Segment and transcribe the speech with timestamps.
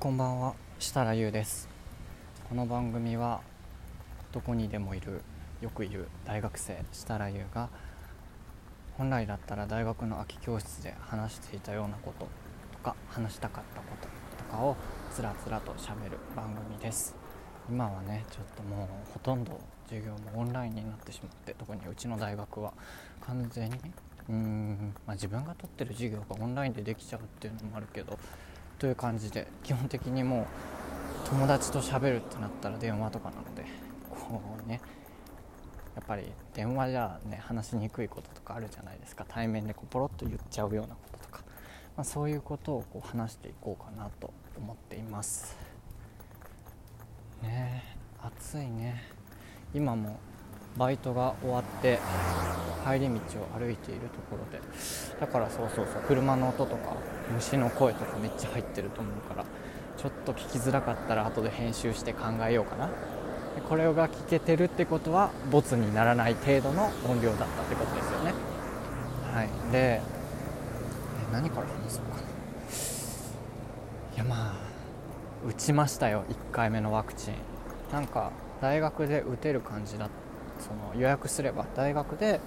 [0.00, 1.68] こんばんは設楽優です。
[2.48, 3.42] この番組は
[4.32, 5.20] どこにでもいる
[5.60, 7.68] よくいる大学生設楽優が
[8.96, 12.26] 本来だったら大学の空き教室で話していたようなこと
[12.72, 14.74] とか話したかったこととかを
[15.14, 17.14] つらつらとしゃべる番組です。
[17.68, 22.72] 今はねちょっともうほとんど授業もオンラインになってしまって特にうちの大学は
[23.20, 23.76] 完全に
[24.30, 28.18] うーん、まあ、自分が取ってる授業がオンラインでできちゃうっていうのもあるけど
[28.80, 30.48] という感じで基本的にも
[31.26, 33.66] う友達と喋るってなったら電話とかなので
[34.08, 34.80] こうね
[35.94, 39.26] やっぱり電話じゃね話しにくいこととかあるじゃないですか。
[39.28, 41.42] 対面でこうポロッと言っちゃうようなこととか、
[41.94, 45.58] まあ、そういうことをこう話していこうかなと思っています。
[47.42, 47.84] ね
[48.22, 49.02] 暑いね。
[49.74, 50.18] 今も
[50.76, 51.98] バイトが終わって
[52.86, 54.60] 帰り道を歩いているところで
[55.20, 56.96] だからそうそうそう車の音とか
[57.34, 59.44] 虫の声とかめっちゃ入ってると思うから
[59.96, 62.88] ちょっと聞きづらかったら後で編集して考えようかな。
[63.68, 68.32] これが聞けてるってことはボツにならない程度の音量だったってことですよね。
[69.34, 69.48] はい。
[69.72, 70.00] で
[71.32, 72.22] 何から話そうかな。
[74.14, 74.54] いやまあ
[75.46, 76.24] 打ちましたよ。
[76.30, 77.34] 1回目のワクチン。
[77.92, 78.30] なんか
[78.62, 80.08] 大学で打てる感じだ
[80.60, 82.40] その予約すれば大学で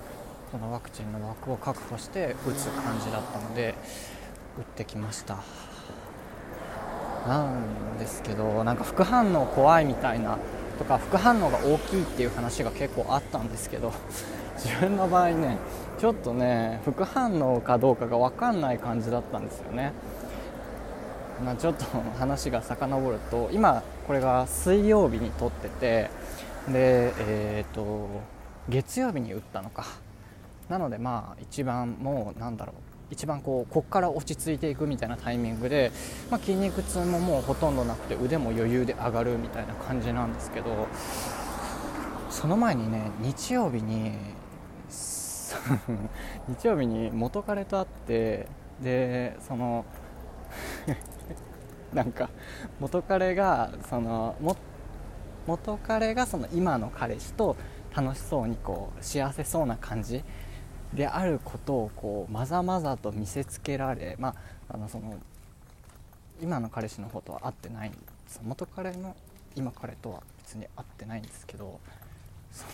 [0.51, 3.75] そのワクチンの枠を確保して打つ感じだったので
[4.57, 5.37] 打ってきました。
[7.27, 10.37] なんですけどなんか副反応怖いみたいな
[10.77, 13.93] とか副反応が大きいっていう話が結構あったんですけど
[14.57, 15.57] 自分の場合ね
[15.99, 19.93] ちょっとね副反応かどうかが分かんない感じだったんですよね。
[21.43, 21.85] まあ、ちょっと
[22.19, 26.09] 話が遡ると今これが水曜日に撮ってて
[26.67, 28.07] でえー、と
[28.69, 29.85] 月曜日に打ったのか。
[30.69, 32.75] なのでまあ一番もうなんだろう。
[33.11, 35.91] 一番こうこっから落ち着いていくみたいなタイミングで、
[36.31, 40.87] まあ、筋肉痛ももうほとんどなくて腕も余裕で上がるみたいな感じなんですけど
[42.31, 44.13] その前にね日曜日に
[46.47, 48.47] 日曜日に元彼と会って
[48.81, 49.85] でその
[51.93, 52.29] なんか
[52.79, 54.57] 元彼がそのも
[55.47, 57.55] 元彼がその今の彼氏と
[57.95, 60.23] 楽しそうにこう幸せそうな感じ
[60.93, 64.29] であることをこうまざまざと見せつけられ、ま
[64.69, 65.15] あ、あのその
[66.41, 67.91] 今の彼氏の方とは会ってない
[68.27, 69.15] その元彼の
[69.55, 71.79] 今彼とは別に会ってないんですけど
[72.51, 72.65] そ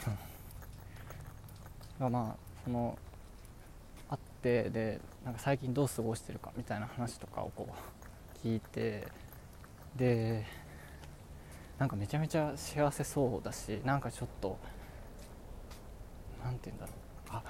[1.99, 2.97] の まあその
[4.09, 9.07] 会ってでなんか最近どう過ごしてるかみたいな話とかをこう聞いて
[9.95, 10.45] で
[11.79, 14.57] なんかめちゃめちゃ幸せそうだしなんかちょっと
[16.43, 16.95] 何て言うんだろう。
[17.31, 17.43] あ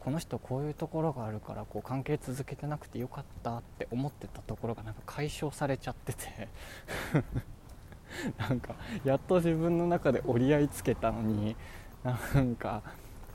[0.00, 6.48] この人こういうところがあるからこう関係続けてなくてよかったって思ってたところがなんか解消されちゃってて。
[8.38, 8.74] なんか
[9.04, 11.54] やっと自分の中で折り合いつけたのに
[12.02, 12.82] なんか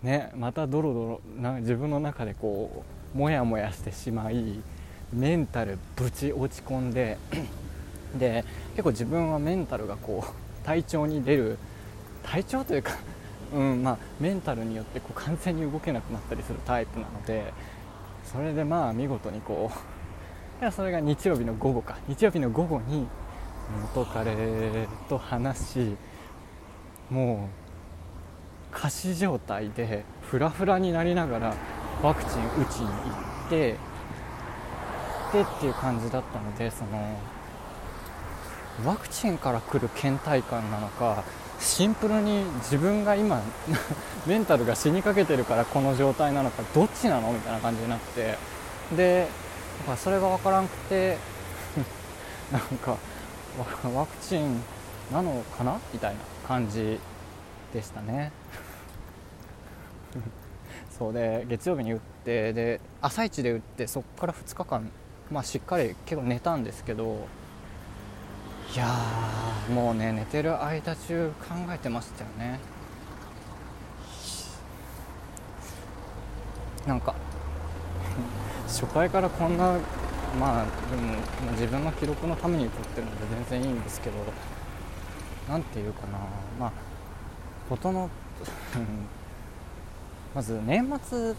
[0.01, 2.83] ねまたドロドロな自分の中でこ
[3.13, 4.61] うモヤモヤしてしまい
[5.13, 7.19] メンタルぶち落ち込んで
[8.17, 10.33] で結構自分はメンタルがこう
[10.65, 11.57] 体調に出る
[12.23, 12.91] 体調というか
[13.53, 17.53] うんまあ、メンタルによってこう完全に動けなくなったりするタイプなので
[18.25, 19.71] それでまあ見事にこ
[20.59, 21.97] う それが日曜日の午後か。
[22.07, 23.07] 日曜日の午後に
[23.95, 25.97] 元彼と話し
[27.09, 27.47] も
[28.71, 31.53] う仮死状態でフラフラになりながら
[32.01, 32.93] ワクチン打ちに行
[33.45, 33.77] って
[35.31, 37.17] でっていう感じだったのでその
[38.85, 41.23] ワクチンから来る倦怠感なのか
[41.59, 43.41] シンプルに自分が今
[44.25, 48.37] メンタルが死にかけてるからこの状態なのかどっちなのみたいな感じになって
[48.95, 49.27] で
[49.85, 51.17] だかそれが分からんくて
[52.51, 52.97] なんか
[53.95, 54.61] ワクチン
[55.11, 56.99] なのかなみたいな感じ
[57.73, 58.31] でしたね。
[60.97, 64.91] そうで月曜日に打ってで朝一で打ってそこから2日間、
[65.31, 67.27] まあ、しっかり結構寝たんですけど
[68.73, 68.87] いや
[69.71, 72.59] もうね寝てる間中考えてましたよね。
[76.87, 77.13] なんか
[78.67, 79.77] 初回からこんな
[80.39, 81.17] まあでも
[81.51, 83.17] 自分の記録のために撮ってるので
[83.51, 84.15] 全然いいんですけど
[85.47, 86.17] 何て言うかな。
[86.59, 86.71] まあ
[87.69, 88.09] 事の
[90.33, 91.35] まず年末っ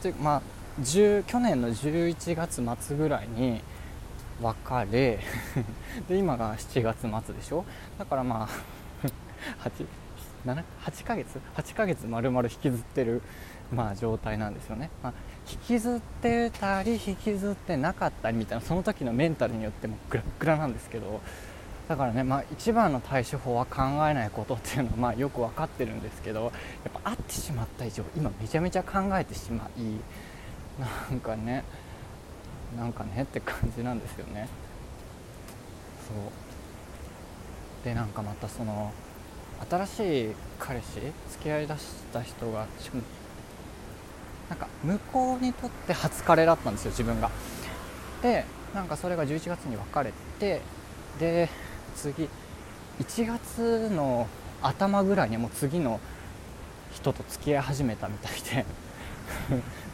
[0.00, 0.42] てまあ
[0.80, 3.60] 去年の11月末ぐらいに
[4.40, 5.18] 別れ。
[6.08, 7.64] で今が7月末でしょ？
[7.98, 8.48] だからまあ
[9.64, 9.86] 8,
[10.46, 13.22] 7 8ヶ月？8ヶ月丸々引きずってる、
[13.72, 15.12] まあ、状態なんですよね、まあ、
[15.50, 21.20] 引きずってたり引きずってなかったりみたいなその時のメンタルによってもグラッグラなんですけど
[21.88, 26.52] だからね、まあ、一番の対処法は考えないことっていうのはまあよく分かってるんですけどやっ
[27.02, 29.80] ぱ会ってしまった以上今めちゃめちゃ考えてしまい
[31.10, 31.64] なんかね
[32.76, 34.48] なんかねって感じなんですよね。
[36.06, 37.84] そう。
[37.84, 38.92] でなんかまたその
[39.68, 41.00] 新しい彼氏
[41.30, 42.66] 付き合いだした人が
[44.48, 47.30] なんか向こうにとって初彼だったんですよ自分が。
[48.22, 48.44] で
[48.74, 50.60] なんかそれが11月に別れて
[51.18, 51.48] で
[51.96, 52.28] 次
[53.00, 54.26] 1月の
[54.62, 56.00] 頭ぐらいにもう次の
[56.92, 58.32] 人と付き合い始めたみたい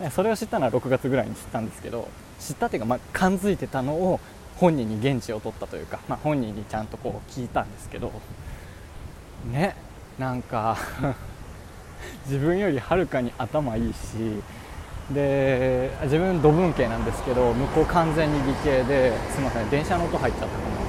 [0.01, 2.09] で それを知ったのは6月ぐらいに知ったんですけど。
[2.41, 4.21] 知ったっていうか、まあ、感づいてたのを
[4.57, 8.13] 本人に現地を取ったというか、まあ、本人にちゃんとこう聞いたんですけど
[9.51, 9.77] ね
[10.19, 10.77] なんか
[12.27, 14.43] 自分よりはるかに頭いいし
[15.13, 20.85] で自分土文系なんですけど向こう完全に理系ですみません電車の音入っちゃったかな。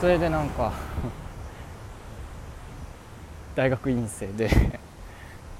[0.00, 0.72] それでなんか
[3.54, 4.48] 大学院生で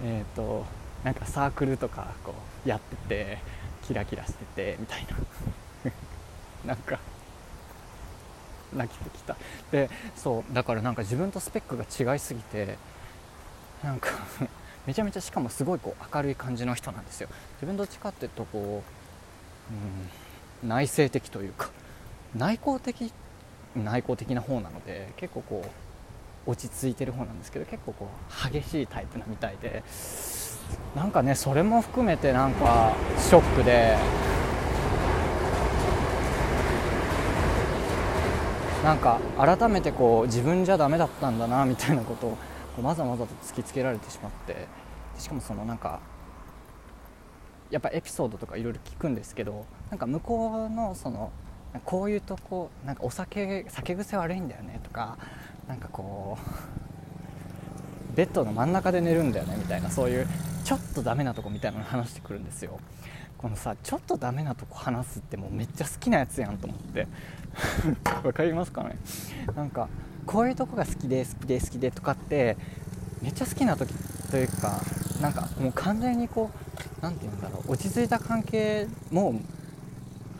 [0.02, 0.64] えっと
[1.04, 2.34] なんかサークルとかこ
[2.66, 3.38] うやってて
[3.86, 5.16] キラキラしててみたいな。
[6.66, 6.98] なんか
[8.74, 9.36] 泣きてきた。
[9.72, 12.76] でそうだからなんか自分とスペックが違いすぎて
[13.82, 14.10] なんか
[14.86, 17.28] めちゃめちゃしかもすごいこう明るい感じの人なんですよ。
[17.54, 18.82] 自分どっちかっていうとこ
[19.70, 19.74] う、
[20.62, 21.70] うん、内省的というか
[22.34, 23.12] 内向的
[23.76, 25.64] 内向的な方なので結構こ
[26.46, 28.08] う落ち着いてる方なんですけど結構こ
[28.46, 29.82] う激しいタイプなみたいで
[30.94, 33.96] なんかねそれも含めてなんかショックで。
[38.84, 42.36] なんか改めてこう自分じゃダメだったんだなみたいなことをこ
[42.78, 44.80] うまざまざと突きつけられてしまって。
[45.20, 46.00] しかもそのなんか
[47.70, 51.30] やっぱエピソードとかいろいろ聞くんですけどなんか向こうのその
[51.84, 55.18] こういうとこなんかお酒酒癖悪いんだよねとか
[55.68, 56.36] なんかこ
[58.12, 60.26] うベッドの真ん中で寝るんだよねみたいなそういう
[60.64, 62.78] ちょっとダメなとこみたいなの話してくるんですよ。
[63.38, 67.06] このさちょっとダメなとこ話すってもうめっちゃ好きなやつやんと思って。
[68.24, 68.96] わかりますかね？
[69.56, 69.88] なんか
[70.26, 72.56] こういうとこが好きで好きで好きでとかって
[73.22, 73.92] めっちゃ好きな時
[74.30, 74.80] というか
[75.20, 76.58] なんかもう完全にこう
[77.02, 77.72] 何て言うんだろう。
[77.72, 79.34] 落ち着いた関係もう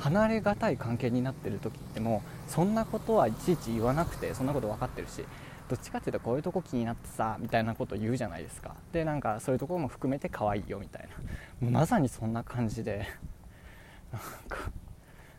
[0.03, 5.25] 離れがたい関係になってる時ってもうそんなことはいちいち言わなくてそんなこと分かってるし
[5.71, 8.75] どっちかっていうとこういうとこ気になってさみたいなこと言うじゃないですか。
[8.93, 11.09] でなんかそういうところも含めて可愛いよみたいな。
[11.63, 13.07] もうまさにそんな感じで。
[14.11, 14.73] なんか。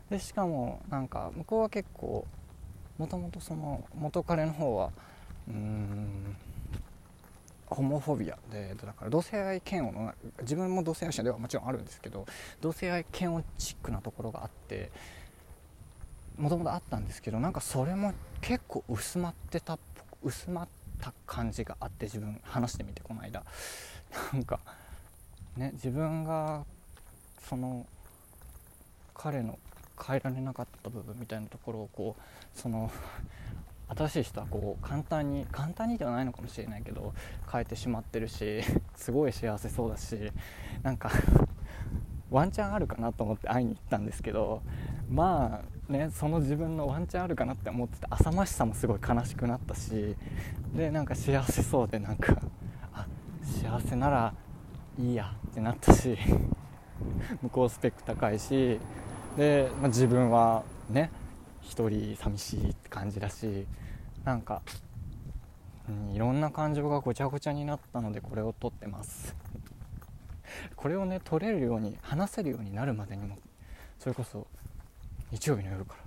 [0.10, 2.26] でしかもなんか向こうは結構
[2.98, 4.92] もともとその元彼の方は
[5.50, 6.38] うーん
[7.66, 8.40] ホモフォビア。
[8.50, 10.14] でだから同性愛嫌悪の
[10.44, 12.26] 自分も同性愛者ではもちろんあるんですけど
[12.62, 14.92] 同性愛嫌悪チックなところがあって
[16.38, 19.80] もともとあったんですけどなんかそれも結構薄まってたっ
[20.24, 20.68] 薄まっ
[21.00, 23.44] た感じがあって自分話してみてこの間。
[24.34, 24.60] なんか
[25.56, 26.66] ね自分が
[27.48, 27.86] その
[29.14, 29.58] 彼の
[30.06, 32.92] 変えられなかった部分みたいなところをこうその
[33.96, 37.14] 新しい人はこう簡単に簡単にではないのかもしれないけど
[37.52, 38.62] 変えてしまってるし
[38.96, 40.32] すごい幸せそうだし
[40.82, 41.12] なんか
[42.30, 44.62] ワンチャンあるかなと思って会いに行ったんですけど
[45.10, 48.08] まあねその自分のワンチャンあるかなって思ってた。
[48.12, 50.16] 浅ましさもすごい悲しくなったし。
[50.76, 52.42] でなんか幸せそうでなんか
[52.94, 53.06] あ
[53.42, 54.34] 幸せなら
[54.98, 56.18] いいやってなったし。
[57.42, 58.80] 向こうスペック高いし。
[59.38, 61.12] で、まあ、自分はね
[61.62, 63.68] 一人寂しいって感じだし。
[64.24, 64.62] なんか、
[65.90, 69.36] うん、いろんな感情がごちゃごちゃになったのでこれを撮ってます。
[70.76, 73.38] これをね撮れるように話せるようになるまでにも
[74.00, 74.48] それこそ
[75.32, 76.02] 日曜日の夜から。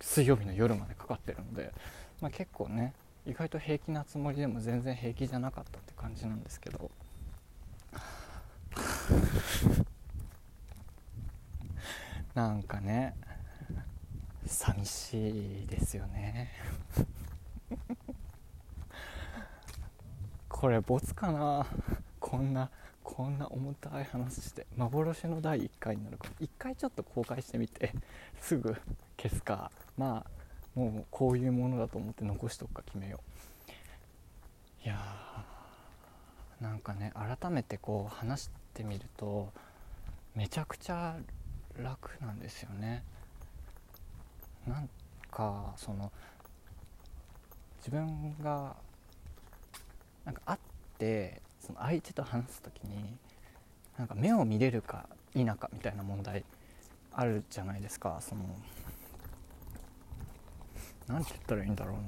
[0.00, 1.72] 水曜日の夜までかかってるので、
[2.20, 2.92] まあ、結構ね
[3.26, 6.90] 意外と平気なつもりでも全然平気じゃなかったって感じなんですけど。
[12.34, 13.14] なんかね
[14.44, 16.50] 寂しいですよね。
[20.48, 21.66] これボツかな？
[22.20, 22.70] こんな
[23.16, 27.92] こんな重たい話して幻の第1回になるか1回ちょっと公開してみて
[28.42, 28.74] すぐ
[29.16, 29.70] 消すか。
[29.96, 30.30] まあ
[30.74, 33.20] もうこういうものだと思って残しとくか決めよ
[34.82, 34.84] う。
[34.84, 39.52] いやーなんかね改めてこう話してみると
[40.34, 41.16] めちゃくちゃ
[41.76, 43.04] 楽なんですよね。
[44.66, 44.88] なん
[45.30, 46.10] かその
[47.78, 48.74] 自分が
[50.24, 50.58] なんか会っ
[50.98, 53.16] てその相手と話す時に
[53.96, 56.44] なんか目を見れるか否かみたいな問題
[57.12, 58.18] あるじゃないですか。
[58.20, 58.42] その
[61.06, 62.00] 何て言ったらいいんだろうな。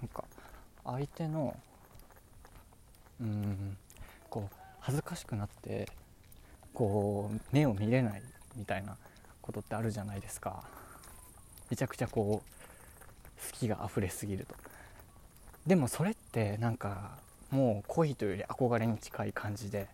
[0.00, 0.24] なんか
[0.84, 1.56] 相手の
[3.20, 3.76] うん
[4.28, 5.88] こう恥ずかしくなって
[6.74, 8.22] こう目を見れない
[8.56, 8.96] みたいな
[9.40, 10.64] ことってあるじゃないですか。
[11.70, 14.54] めちゃくちゃこう好きが溢れすぎると。
[15.66, 17.18] でもそれってなんか
[17.50, 19.88] もう恋というより憧れに近い感じで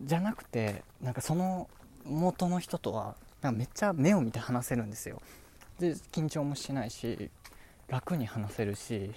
[0.00, 1.68] じゃなくてなんかその
[2.04, 5.22] 元の人とはなんかめっちゃ目を見て話せるんですよ。
[5.78, 7.30] で緊張もしないし
[7.88, 9.12] 楽に話せるし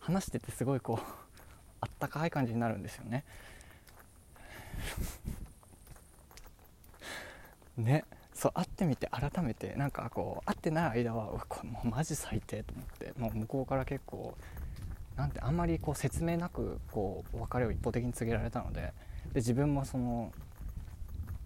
[0.00, 1.06] 話しててすごいこう
[1.80, 3.24] あったかい感じになるんですよね。
[7.76, 8.04] ね。
[8.38, 14.36] そう会ってみて改めてなんかこう会ってない間はうわこれもうマジ最低と思ってもう向こうから結構
[15.18, 18.92] なんてあんまりこう説明なくこう別れを一方的に告げられたのでで
[19.36, 20.32] 自分もその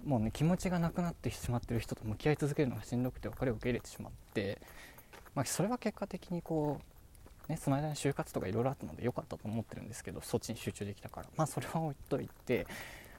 [0.05, 4.61] もうね気持ちがなくなってしまってる人と向き合い続けるのがしんどくて別れを受け入れてしまって、
[5.35, 6.81] まあ、それは結果的にこ
[7.49, 11.27] う、ね、その間に就活とかいろいろあったので良かったと思ってるんですけどそっちに集中できたから。
[11.37, 12.67] まあそれは置いといて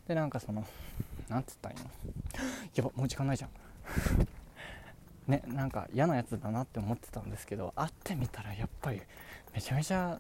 [0.08, 0.66] でなんかその
[1.30, 1.90] なんつったらいいの？
[2.76, 3.50] やばもう時間ないじゃん。
[5.28, 9.02] ねなんか嫌なやつだなって思ってたんですけど会ってみたらやっぱり
[9.54, 10.20] めちゃめちゃ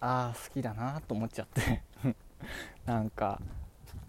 [0.00, 1.82] ああ好きだなと思っちゃって。
[2.86, 3.40] なんか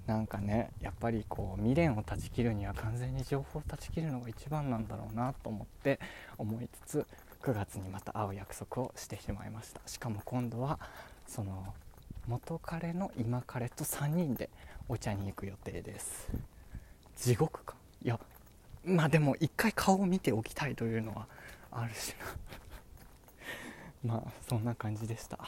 [0.07, 6.00] なんかねやっぱりこう未練を断ち切るには完全に情報を断ち切るのが一番なんだろうなと思って
[6.38, 7.07] 思いつつ
[7.41, 9.81] 9月にまた会う約束をしてしまいました。
[9.86, 10.79] しかも今度は
[11.27, 11.74] その
[12.27, 14.50] 元彼の今彼と3人で
[14.88, 16.29] お茶に行く予定です。
[17.15, 17.75] 地獄か。
[18.03, 18.19] いや
[18.83, 21.27] まあでも一回顔を見ておきたいというのは
[21.71, 22.15] あるし
[24.03, 24.13] な。
[24.15, 25.39] まあそんな感じでした。